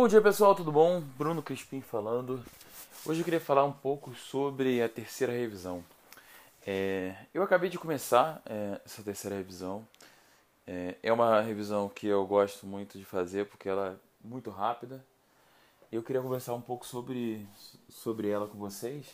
[0.00, 1.00] Bom dia pessoal, tudo bom?
[1.00, 2.40] Bruno Crispim falando.
[3.04, 5.84] Hoje eu queria falar um pouco sobre a terceira revisão.
[6.64, 9.84] É, eu acabei de começar é, essa terceira revisão.
[10.64, 15.04] É, é, uma revisão que eu gosto muito de fazer porque ela é muito rápida.
[15.90, 17.44] Eu queria conversar um pouco sobre,
[17.90, 19.04] sobre ela com vocês.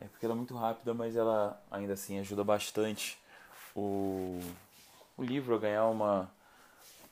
[0.00, 3.16] É porque ela é muito rápida, mas ela ainda assim ajuda bastante
[3.72, 4.40] o,
[5.16, 6.28] o livro a ganhar uma,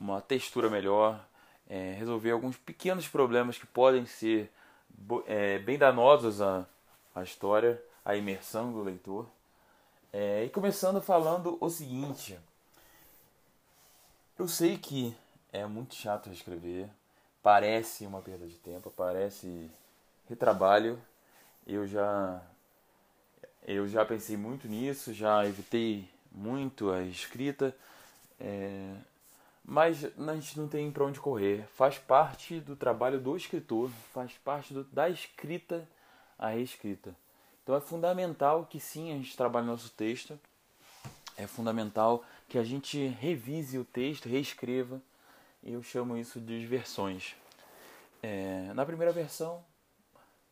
[0.00, 1.24] uma textura melhor,
[1.68, 4.50] é, resolver alguns pequenos problemas que podem ser
[5.26, 6.66] é, bem danosos à,
[7.14, 9.26] à história, à imersão do leitor.
[10.12, 12.38] É, e começando falando o seguinte:
[14.38, 15.16] eu sei que
[15.52, 16.88] é muito chato reescrever,
[17.42, 19.70] parece uma perda de tempo, parece
[20.28, 21.00] retrabalho.
[21.66, 22.42] Eu já
[23.66, 27.74] eu já pensei muito nisso, já evitei muito a escrita.
[28.38, 28.94] É,
[29.68, 31.66] mas a gente não tem para onde correr.
[31.74, 35.88] Faz parte do trabalho do escritor, faz parte do, da escrita
[36.38, 37.16] à reescrita.
[37.64, 40.38] Então é fundamental que sim a gente trabalhe nosso texto,
[41.36, 45.02] é fundamental que a gente revise o texto, reescreva.
[45.64, 47.34] Eu chamo isso de versões.
[48.22, 49.64] É, na primeira versão,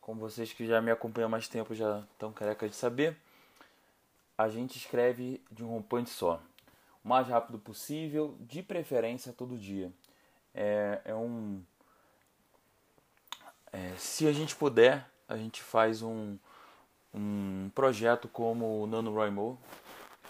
[0.01, 3.15] como vocês que já me acompanham há mais tempo já estão careca de saber,
[4.37, 6.41] a gente escreve de um rompante só
[7.05, 9.91] mais rápido possível, de preferência todo dia.
[10.55, 11.61] É, é um.
[13.71, 16.35] É, se a gente puder, a gente faz um,
[17.13, 19.55] um projeto como o NaNoWriMo,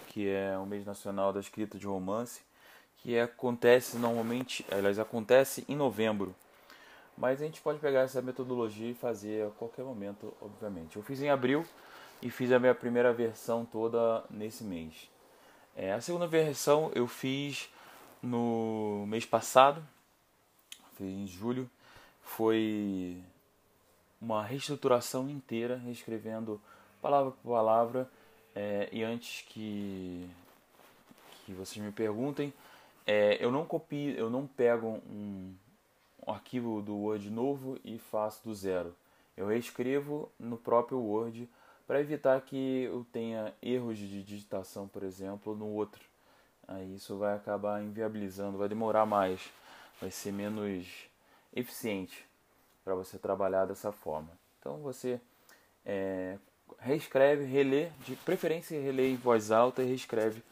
[0.08, 2.42] que é o mês nacional da escrita de romance,
[2.98, 6.34] que acontece normalmente, aliás, acontece em novembro.
[7.16, 10.96] Mas a gente pode pegar essa metodologia e fazer a qualquer momento, obviamente.
[10.96, 11.64] Eu fiz em abril
[12.20, 15.15] e fiz a minha primeira versão toda nesse mês.
[15.78, 17.68] É, a segunda versão eu fiz
[18.22, 19.86] no mês passado,
[20.98, 21.68] em julho.
[22.22, 23.22] Foi
[24.18, 26.58] uma reestruturação inteira, reescrevendo
[27.02, 28.10] palavra por palavra.
[28.54, 30.26] É, e antes que,
[31.44, 32.54] que vocês me perguntem,
[33.06, 35.54] é, eu não copio, eu não pego um,
[36.26, 38.96] um arquivo do Word novo e faço do zero.
[39.36, 41.46] Eu reescrevo no próprio Word
[41.86, 46.04] para evitar que eu tenha erros de digitação, por exemplo, no outro.
[46.66, 49.40] Aí isso vai acabar inviabilizando, vai demorar mais,
[50.00, 51.08] vai ser menos
[51.54, 52.26] eficiente
[52.84, 54.30] para você trabalhar dessa forma.
[54.58, 55.20] Então você
[55.84, 56.38] é,
[56.78, 60.42] reescreve, relê, de preferência relê em voz alta e reescreve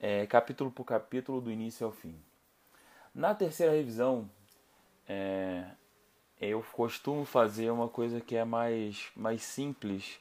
[0.00, 2.14] é, capítulo por capítulo do início ao fim.
[3.12, 4.30] Na terceira revisão,
[5.08, 5.64] é,
[6.40, 10.20] eu costumo fazer uma coisa que é mais, mais simples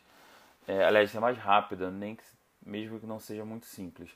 [0.67, 2.23] é, aliás, é mais rápida, nem que,
[2.63, 4.11] mesmo que não seja muito simples.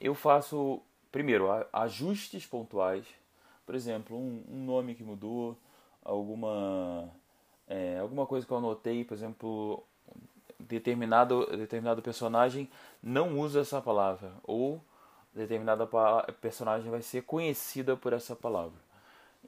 [0.00, 3.06] Eu faço, primeiro, ajustes pontuais.
[3.64, 5.56] Por exemplo, um, um nome que mudou,
[6.04, 7.08] alguma,
[7.68, 9.84] é, alguma coisa que eu anotei, por exemplo,
[10.58, 12.68] determinado, determinado personagem
[13.02, 14.82] não usa essa palavra, ou
[15.32, 15.88] determinada
[16.40, 18.78] personagem vai ser conhecida por essa palavra.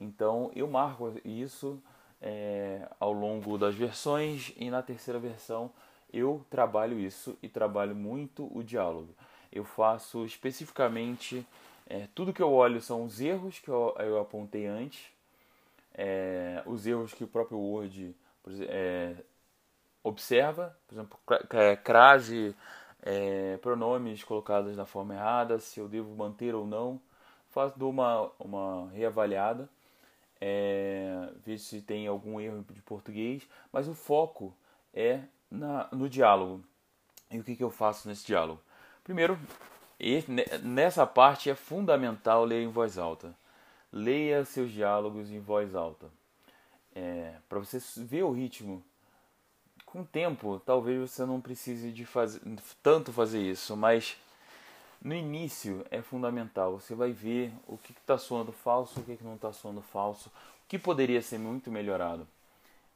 [0.01, 1.83] Então eu marco isso
[2.23, 5.71] é, ao longo das versões e na terceira versão
[6.13, 9.15] eu trabalho isso e trabalho muito o diálogo.
[9.51, 11.45] Eu faço especificamente
[11.87, 15.11] é, tudo que eu olho são os erros que eu, eu apontei antes,
[15.95, 18.15] é, os erros que o próprio Word
[18.69, 19.15] é,
[20.03, 21.19] observa, por exemplo,
[21.83, 22.55] crase,
[23.03, 27.01] é, pronomes colocados da forma errada, se eu devo manter ou não,
[27.51, 29.69] faço dou uma, uma reavaliada
[30.45, 34.53] é, ver se tem algum erro de português, mas o foco
[34.93, 36.65] é na, no diálogo.
[37.31, 38.61] E o que, que eu faço nesse diálogo?
[39.05, 39.39] Primeiro,
[40.65, 43.33] nessa parte é fundamental ler em voz alta.
[43.93, 46.07] Leia seus diálogos em voz alta.
[46.93, 48.83] É, Para você ver o ritmo.
[49.87, 52.41] Com o tempo, talvez você não precise de fazer,
[52.83, 54.17] tanto fazer isso, mas
[55.03, 56.73] no início é fundamental.
[56.79, 60.29] Você vai ver o que está soando falso, o que, que não está soando falso,
[60.29, 62.27] o que poderia ser muito melhorado.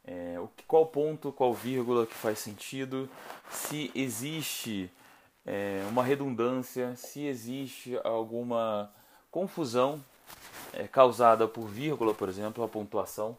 [0.05, 3.11] É, o que, qual ponto, qual vírgula que faz sentido,
[3.51, 4.89] se existe
[5.45, 8.89] é, uma redundância, se existe alguma
[9.31, 10.01] confusão
[10.73, 13.37] é, causada por vírgula, por exemplo, a pontuação.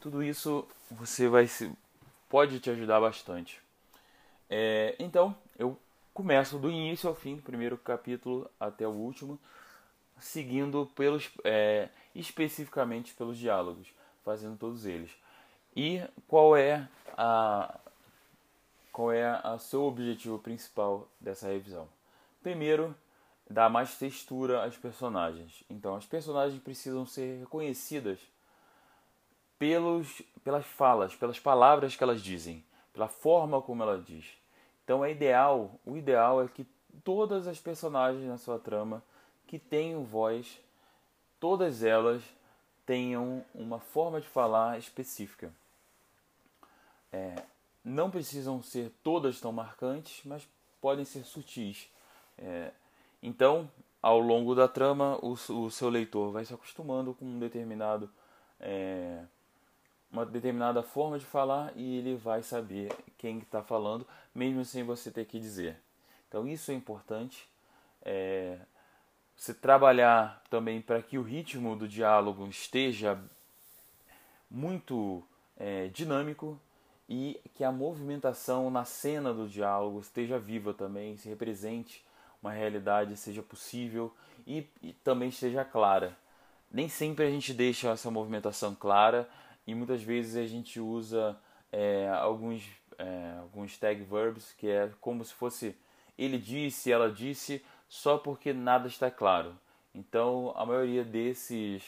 [0.00, 1.70] Tudo isso você vai se,
[2.28, 3.60] pode te ajudar bastante.
[4.48, 5.78] É, então, eu
[6.18, 9.38] começo do início ao fim, do primeiro capítulo até o último,
[10.18, 13.86] seguindo pelos é, especificamente pelos diálogos,
[14.24, 15.12] fazendo todos eles.
[15.76, 17.78] E qual é a
[18.90, 21.88] qual é o seu objetivo principal dessa revisão?
[22.42, 22.96] Primeiro,
[23.48, 25.62] dar mais textura às personagens.
[25.70, 28.18] Então, as personagens precisam ser reconhecidas
[29.56, 34.37] pelos, pelas falas, pelas palavras que elas dizem, pela forma como ela diz.
[34.88, 36.66] Então é ideal, o ideal é que
[37.04, 39.04] todas as personagens na sua trama
[39.46, 40.58] que tenham voz,
[41.38, 42.22] todas elas
[42.86, 45.52] tenham uma forma de falar específica.
[47.12, 47.34] É,
[47.84, 50.48] não precisam ser todas tão marcantes, mas
[50.80, 51.90] podem ser sutis.
[52.38, 52.70] É,
[53.22, 53.70] então,
[54.00, 58.10] ao longo da trama, o, o, seu leitor vai se acostumando com um determinado,
[58.58, 59.22] é,
[60.10, 65.10] uma determinada forma de falar e ele vai saber quem está falando, mesmo sem você
[65.10, 65.76] ter que dizer.
[66.28, 67.48] Então, isso é importante.
[68.02, 68.58] É,
[69.36, 73.18] você trabalhar também para que o ritmo do diálogo esteja
[74.50, 75.22] muito
[75.56, 76.58] é, dinâmico
[77.08, 82.04] e que a movimentação na cena do diálogo esteja viva também, se represente
[82.42, 84.14] uma realidade, seja possível
[84.46, 86.16] e, e também esteja clara.
[86.70, 89.28] Nem sempre a gente deixa essa movimentação clara
[89.68, 91.38] e muitas vezes a gente usa
[91.70, 92.66] é, alguns,
[92.96, 95.76] é, alguns tag verbs que é como se fosse
[96.16, 99.54] ele disse, ela disse, só porque nada está claro.
[99.94, 101.82] Então, a maioria desses,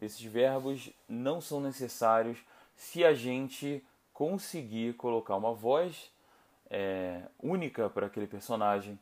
[0.00, 2.38] desses verbos não são necessários
[2.76, 6.12] se a gente conseguir colocar uma voz
[6.70, 8.96] é, única para aquele personagem,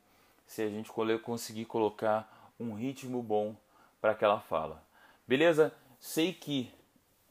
[0.46, 0.90] se a gente
[1.22, 3.54] conseguir colocar um ritmo bom
[4.00, 4.82] para aquela fala.
[5.28, 5.70] Beleza?
[6.00, 6.72] Sei que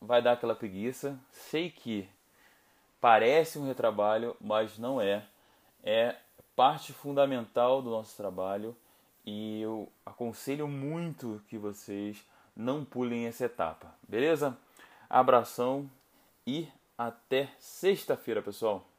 [0.01, 2.09] vai dar aquela preguiça, sei que
[3.00, 5.24] parece um retrabalho, mas não é.
[5.83, 6.15] É
[6.56, 8.75] parte fundamental do nosso trabalho
[9.25, 12.25] e eu aconselho muito que vocês
[12.56, 14.57] não pulem essa etapa, beleza?
[15.09, 15.89] Abração
[16.45, 18.91] e até sexta-feira, pessoal.